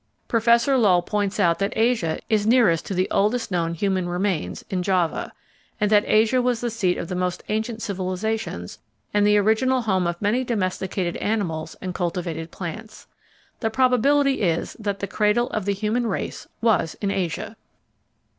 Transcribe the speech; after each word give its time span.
Professor 0.27 0.77
Lull 0.79 1.03
points 1.03 1.39
out 1.39 1.59
that 1.59 1.77
Asia 1.77 2.17
is 2.27 2.47
nearest 2.47 2.87
to 2.87 2.95
the 2.95 3.07
oldest 3.11 3.51
known 3.51 3.75
human 3.75 4.09
remains 4.09 4.65
(in 4.71 4.81
Java), 4.81 5.31
and 5.79 5.91
that 5.91 6.03
Asia 6.07 6.41
was 6.41 6.59
the 6.59 6.71
seat 6.71 6.97
of 6.97 7.07
the 7.07 7.13
most 7.13 7.43
ancient 7.49 7.83
civilisations 7.83 8.79
and 9.13 9.27
the 9.27 9.37
original 9.37 9.81
home 9.81 10.07
of 10.07 10.19
many 10.19 10.43
domesticated 10.43 11.17
animals 11.17 11.75
and 11.81 11.93
cultivated 11.93 12.49
plants. 12.49 13.05
The 13.59 13.69
probability 13.69 14.41
is 14.41 14.73
that 14.79 15.01
the 15.01 15.05
cradle 15.07 15.51
of 15.51 15.65
the 15.65 15.73
human 15.73 16.07
race 16.07 16.47
was 16.61 16.95
in 16.99 17.11
Asia. 17.11 17.55